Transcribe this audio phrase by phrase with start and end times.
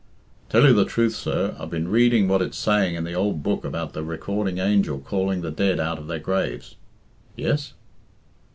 [0.49, 3.63] "Tell you the truth, sir, I've been reading what it's saying in the ould Book
[3.63, 6.73] about the Recording Angel calling the dead out of their graves."
[7.35, 7.73] "Yes?"